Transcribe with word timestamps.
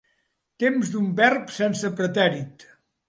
Temps 0.63 0.89
d'un 0.95 1.11
verb 1.19 1.53
sense 1.59 1.93
pretèrit. 2.01 2.67